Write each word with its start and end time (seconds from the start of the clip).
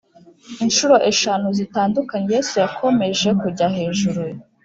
incuro 0.63 0.95
eshanu 1.11 1.47
zitandukanye 1.59 2.27
Yesu 2.35 2.53
yakomeje 2.63 3.29
kujya 3.41 3.67
hejuru 3.77 4.21